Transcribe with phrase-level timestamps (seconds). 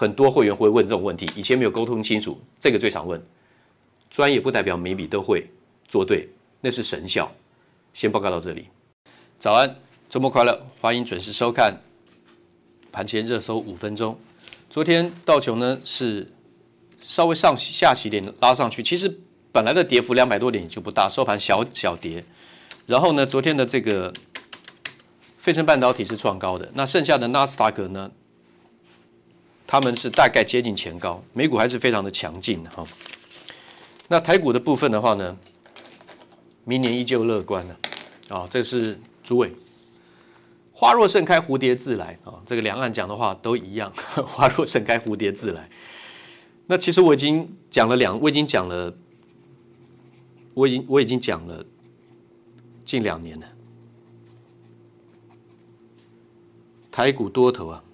[0.00, 3.20] 很多会员会问这种问题，以前没有沟通清楚，这个最常问。
[4.08, 5.50] 专业不代表每笔都会
[5.88, 6.28] 做对，
[6.60, 7.28] 那是神效。
[7.92, 8.68] 先报告到这里。
[9.40, 9.74] 早安，
[10.08, 11.80] 周末快乐，欢迎准时收看
[12.92, 14.16] 盘前热搜五分钟。
[14.70, 16.30] 昨天道琼呢是
[17.00, 19.18] 稍微上下起点拉上去，其实
[19.50, 22.24] 本来的跌幅两百多点就不大，收盘小小跌。
[22.86, 24.14] 然后呢，昨天的这个
[25.36, 28.12] 费城半导体是创高的，那剩下的纳斯达克呢？
[29.70, 32.86] 他们是大概接近前高，美股还是非常的强劲的哈。
[34.08, 35.36] 那台股的部分的话呢，
[36.64, 37.76] 明年依旧乐观呢。
[38.30, 39.52] 啊，这是主委，
[40.72, 42.40] 花若盛开，蝴蝶自来啊。
[42.46, 43.92] 这个两岸讲的话都一样，
[44.24, 45.68] 花若盛开，蝴蝶自来。
[46.66, 48.96] 那其实我已经讲了两，我已经讲了，
[50.54, 51.62] 我已经我已经讲了
[52.86, 53.46] 近两年了。
[56.90, 57.84] 台股多头啊，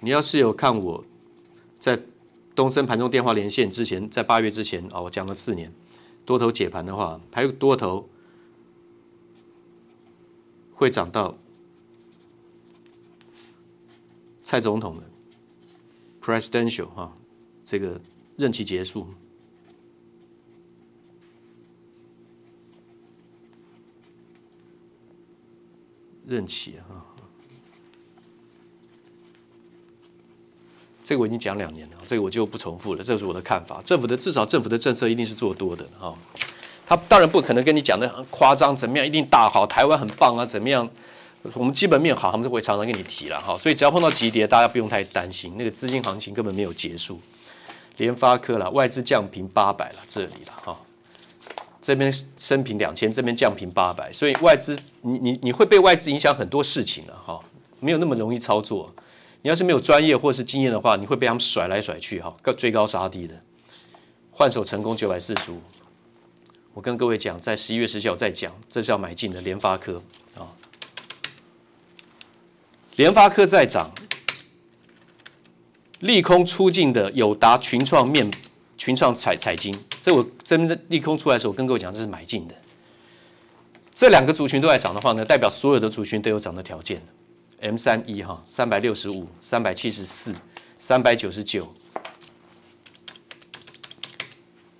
[0.00, 1.02] 你要是有看我。
[1.82, 2.00] 在
[2.54, 5.72] 东森盘中电话连线之前，在八月之前啊，我讲了四年
[6.24, 8.08] 多头解盘的话，还有多头
[10.72, 11.36] 会涨到
[14.44, 15.10] 蔡总统的
[16.20, 17.18] presidential 哈，
[17.64, 18.00] 这个
[18.36, 19.08] 任期结束，
[26.24, 27.11] 任期啊。
[31.04, 33.02] 这个我已经讲两年了，这个我就不重复了。
[33.02, 33.80] 这是我的看法。
[33.84, 36.14] 政府的至少政府的政策一定是做多的哈，
[36.86, 40.88] 他当然不可能跟你讲的很夸张，怎么样一定大好，台湾很棒啊，怎么样？
[41.54, 43.56] 我们基本面好，他们就会常常跟你提了哈。
[43.56, 47.20] 所以只要碰到急跌，大家不用太担心，那个资金行情根本没有结束。
[47.96, 50.78] 联发科了，外资降平八百了，这里了哈，
[51.80, 57.40] 这边升平两千，这边降平八百，所以外资你你你会被外资影响很多事情了哈，
[57.80, 58.94] 没有那么容易操作。
[59.42, 63.34] 你要是没有专业或是经验的话，你会被他们甩来甩去哈，追高杀低的，
[64.30, 65.60] 换手成功九百四十五。
[66.72, 70.00] 我跟各位讲，在十一月十九号再讲，这是要买进的联发科
[70.36, 70.46] 啊。
[72.96, 73.90] 联发科在涨，
[76.00, 78.30] 利空出尽的友达、群创面、
[78.78, 82.54] 群创彩彩晶，这我真的利空出来的时候，我跟各位讲，这是买进的。
[83.92, 87.02] 这两个族群都在涨的话呢，代表所有的族群都有涨的条件。
[87.62, 90.34] M 三一哈，三百六十五、三百七十四、
[90.80, 91.72] 三百九十九，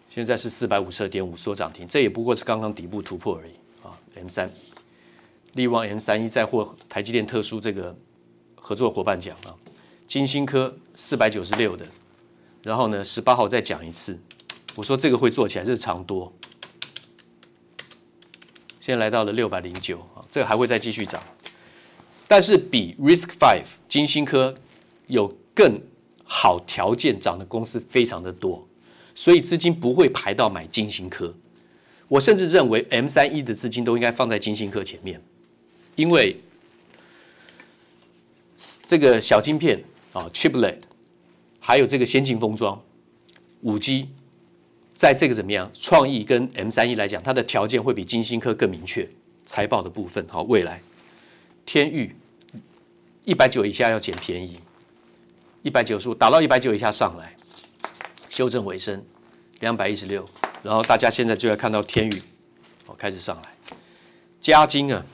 [0.09, 3.53] 现在是四百五十二点五，缩涨停，这也不过是刚刚底部突破而已
[3.87, 3.97] 啊。
[4.17, 4.73] M 三一，
[5.53, 7.97] 力旺 M 三一再获台积电特殊这个
[8.57, 9.55] 合作伙伴奖啊。
[10.09, 11.87] 晶心科四百九十六的，
[12.65, 14.19] 然后呢，十八号再讲一次，
[14.75, 16.33] 我说这个会做起来，这是长多，
[18.81, 21.23] 现在来到了六百零九啊，这个还会再继续涨。
[22.33, 24.55] 但是比 Risk Five 金星科
[25.07, 25.79] 有更
[26.25, 28.67] 好条件涨的公司非常的多，
[29.15, 31.31] 所以资金不会排到买金星科。
[32.09, 35.21] 我甚至认为 M 三一的资金都应该放在金星科前面，
[35.95, 36.41] 因为
[38.87, 39.85] 这个小晶片
[40.15, 40.79] 啊，Chiplet，
[41.61, 42.83] 还有这个先进封装，
[43.61, 44.09] 五 G，
[44.95, 45.71] 在这个怎么样？
[45.75, 49.07] 创意跟 M 三一来讲，它的条件会比金星科更明确。
[49.45, 50.81] 财报的部分，好，未来
[51.67, 52.17] 天域。
[53.25, 54.59] 一百九以下要捡便宜，
[55.63, 57.37] 一百九十五打到一百九以下上来，
[58.29, 59.05] 修正尾声，
[59.61, 60.29] 两百一十六，
[60.63, 62.23] 然后大家现在就要看到天宇，
[62.87, 63.77] 哦，开始上来，
[64.41, 65.05] 加金啊，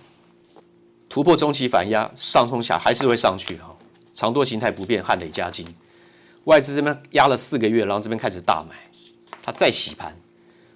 [1.06, 3.76] 突破中期反压，上冲下还是会上去哈，
[4.14, 5.66] 长多形态不变，汉磊加金，
[6.44, 8.75] 外资这边压了四个月，然后这边开始大买，
[9.43, 10.16] 它再洗盘，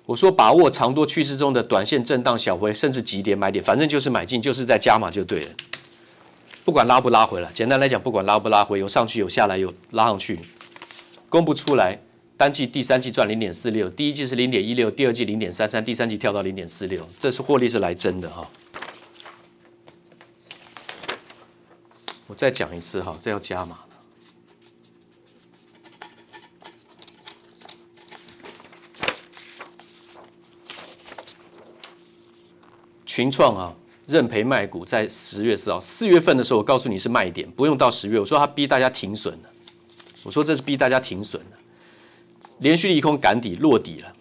[0.04, 5.50] 我说把握长多趋势中的短线震荡小回，甚至急跌买点，反正就是买进，就是在加码就对了。
[6.64, 10.38] 不管拉不拉回来，简单来讲，不管拉不拉回，有上去有下来有拉上去，
[11.28, 12.00] 公布出来，
[12.36, 18.48] 单季第三季赚零点四六，第一季是零点一六，第二季零点三三，第三季跳到零点四六，这是获利是来真的哈。
[22.28, 23.86] 我再讲一次哈，这要加码了。
[33.04, 33.74] 群创啊。
[34.06, 38.18] 认赔卖股在十月四号，四月份的时候，我告诉你是卖点，不用到十月。
[38.18, 39.48] 我说他逼大家停损了，
[40.22, 41.58] 我说这是逼大家停损了，
[42.58, 44.12] 连续利空赶底落底了，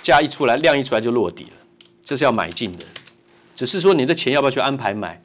[0.00, 1.52] 价一出来，量一出来就落底了，
[2.02, 2.84] 这是要买进的。
[3.54, 5.22] 只是说你的钱要不要去安排买？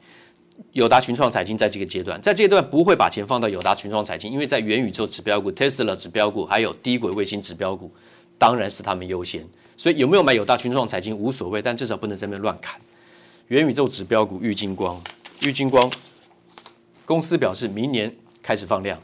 [0.72, 7.90] 友达群创财经在这个阶段，在这阶段不会把钱放到友达群创财经，因为在元宇宙指标股、Tesla 指标股，还有低轨卫星指标股，
[8.36, 9.46] 当然是他们优先。
[9.76, 12.78] 所以有没有买友达群创财经无所谓，但至少不能在那边乱砍。
[13.48, 15.02] 元宇宙指标股玉晶光，
[15.40, 15.90] 玉晶光
[17.06, 19.00] 公司表示明年开始放量。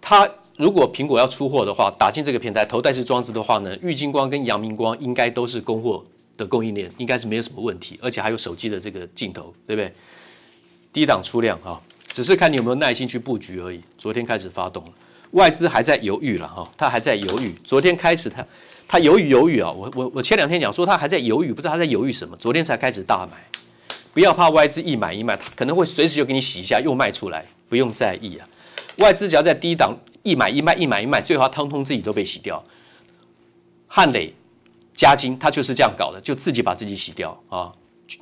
[0.00, 6.02] 它如果苹果要出货的话，打进这个平台头戴式装置的话呢，玉晶光跟阳明光应该都是供货
[6.36, 9.94] 的供应链，应该是没有什么问题，而且还有手机的这个镜头，对不对？
[10.92, 13.80] 低档出量哈，只是看你有没有耐心去布局而已。
[13.96, 14.90] 昨天开始发动了，
[15.32, 17.54] 外资还在犹豫了哈，他还在犹豫。
[17.62, 18.44] 昨天开始他
[18.88, 22.36] 他犹豫犹豫啊，我我我前两天讲说他还在犹豫，不知道他在犹豫什么。
[22.36, 23.36] 昨天才开始大买。
[24.14, 28.46] 不要怕外资一买一卖，他可能会随时就给你洗一下，又卖出来，不用在意啊。
[28.98, 32.62] 外资只要在低档一买一卖一买一卖，最后通通自己都被洗掉。
[33.88, 34.34] 汉磊、
[34.94, 37.72] 嘉金，他就是这样搞的，就自己把自己洗掉啊。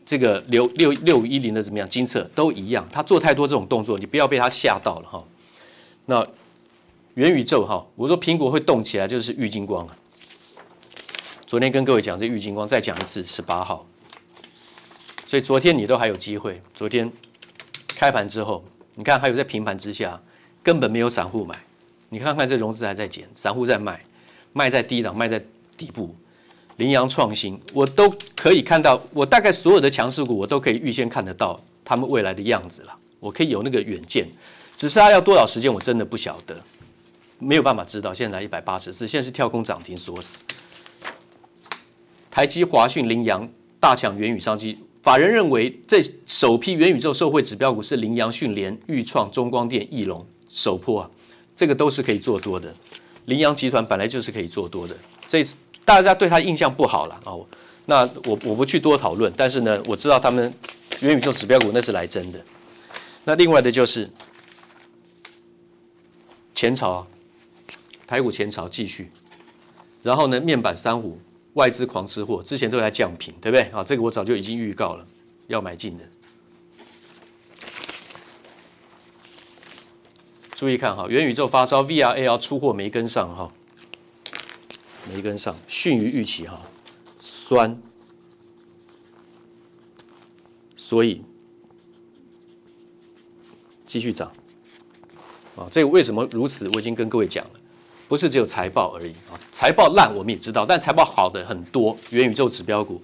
[0.06, 1.88] 这个六六六五一零的怎么样？
[1.88, 5.24] 金策都一样，他做太多这种动作，你不要被他吓到了哈。
[6.06, 6.24] 那
[7.20, 9.86] 元宇宙哈，我说苹果会动起来，就是郁金光。
[11.46, 13.86] 昨天跟各位讲这郁金光，再讲一次，十八号。
[15.26, 16.62] 所以昨天你都还有机会。
[16.74, 17.12] 昨天
[17.88, 18.64] 开盘之后，
[18.94, 20.18] 你看还有在平盘之下，
[20.62, 21.54] 根本没有散户买。
[22.08, 24.02] 你看看这融资还在减，散户在卖，
[24.54, 25.38] 卖在低档，卖在
[25.76, 26.14] 底部。
[26.78, 32.96] 羚羊创新，我都可以看到，我大概所有的强势股，我都可以预先看得到他们未来的样子了。
[33.18, 34.26] 我可以有那个远见，
[34.74, 36.58] 只是它要多少时间，我真的不晓得，
[37.40, 38.14] 没有办法知道。
[38.14, 40.42] 现在一百八十四，现在是跳空涨停锁死。
[42.30, 44.78] 台积、华讯、羚羊大抢元宇商机。
[45.02, 51.10] 法人认为，这首批元宇宙受惠指标股是羚羊、讯连、钰创、中光电、翼龙、首破啊，
[51.56, 52.72] 这个都是可以做多的。
[53.24, 54.94] 羚羊集团本来就是可以做多的，
[55.26, 57.42] 这次大家对他印象不好了哦。
[57.86, 60.52] 那我我不去多讨论，但是呢，我知道他们
[61.00, 62.38] 元宇宙指标股那是来真的。
[63.24, 64.08] 那另外的就是
[66.54, 67.06] 前朝，
[68.10, 69.08] 台股前朝继续，
[70.02, 71.16] 然后呢，面板三虎。
[71.54, 73.62] 外资狂吃货，之前都在降频，对不对？
[73.70, 75.06] 啊，这个我早就已经预告了，
[75.46, 76.04] 要买进的。
[80.52, 83.52] 注意看哈，元宇宙发烧，VR AR 出货没跟上哈，
[85.12, 86.60] 没跟上，逊于预期哈，
[87.18, 87.80] 酸，
[90.76, 91.22] 所以
[93.86, 94.32] 继续涨。
[95.56, 96.68] 啊，这个为什么如此？
[96.74, 97.60] 我已经跟各位讲了。
[98.10, 101.96] 不是只有财报而已啊，财报烂我们也知道，但财报好的很多。
[102.10, 103.00] 元宇宙指标股，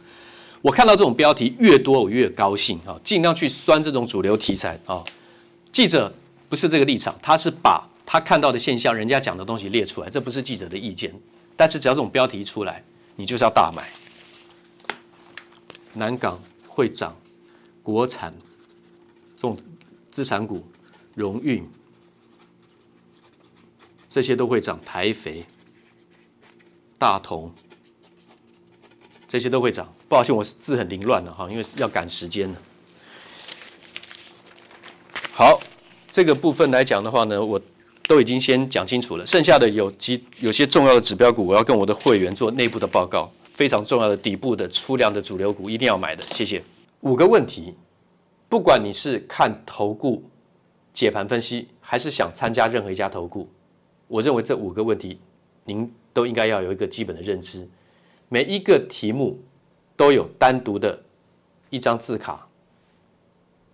[0.61, 2.99] 我看到这种标题越多，我越高兴啊！
[3.05, 5.05] 尽量去酸这种主流题材啊。
[5.71, 6.13] 记者
[6.49, 11.15] 不是这个立场，他是把他看到的现象、人家讲的东西列出来，这不是记者的意见。
[11.55, 12.83] 但是只要这种标题出来，
[13.15, 13.89] 你就是要大买。
[15.93, 16.37] 南港
[16.67, 17.17] 会涨，
[17.81, 18.35] 国产
[19.37, 19.57] 这种
[20.11, 20.67] 资产股，
[21.15, 21.65] 荣运
[24.17, 25.45] 这些都会涨，台肥、
[26.97, 27.53] 大同
[29.29, 29.95] 这些都会涨。
[30.09, 32.57] 不好意思，我字很凌乱了哈，因为要赶时间了。
[35.35, 35.61] 好，
[36.11, 37.61] 这个部分来讲的话呢，我
[38.07, 39.27] 都已经先讲清楚了。
[39.27, 43.31] 剩下的有几有些重要的指标股，我要跟我的会员做内部的报告。
[43.45, 46.25] 非常重要的底部的出量的主流股，一定要买的。
[46.33, 46.65] 谢谢。
[47.01, 47.75] 五个问题，
[48.49, 50.25] 不管你是看投顾
[50.95, 53.47] 解盘分析，还是想参加任何一家投顾，
[54.09, 55.19] 我认为这五个问题，
[55.65, 57.69] 您都应该要有一个基本的认知。
[58.29, 59.39] 每一个题目
[59.97, 61.03] 都有单独的
[61.71, 62.49] 一张字卡，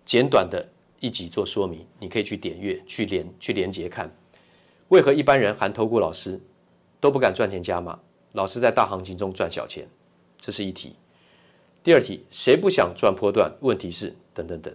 [0.05, 0.67] 简短的
[0.99, 4.11] 一集做说明，你可以去点阅、去连、去连接看。
[4.89, 6.39] 为何一般人含投顾老师
[6.99, 7.99] 都不敢赚钱加码？
[8.33, 9.87] 老师在大行情中赚小钱，
[10.39, 10.95] 这是一题。
[11.83, 13.51] 第二题，谁不想赚波段？
[13.61, 14.73] 问题是等等等。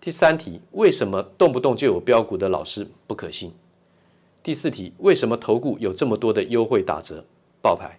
[0.00, 3.52] 第三题，为什么动不动就有标股的老师不可信？
[4.46, 7.24] 第四题，为什么投顾有这么多的优惠打折
[7.60, 7.98] 爆牌？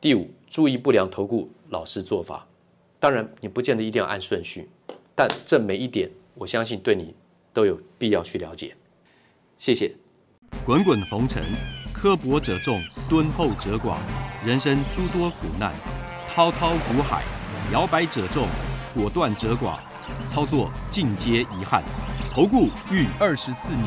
[0.00, 2.46] 第五，注意不良投顾老师做法。
[2.98, 4.70] 当然，你不见得一定要按顺序，
[5.14, 7.14] 但这每一点，我相信对你
[7.52, 8.74] 都有必要去了解。
[9.58, 9.94] 谢谢。
[10.64, 11.44] 滚滚红尘。
[11.92, 13.98] 刻薄者众，敦厚者寡；
[14.46, 15.74] 人生诸多苦难，
[16.30, 17.24] 滔滔苦海，
[17.70, 18.46] 摇摆者众，
[18.94, 19.78] 果断者寡。
[20.26, 21.82] 操作尽皆遗憾。
[22.32, 23.86] 投顾逾二十四年，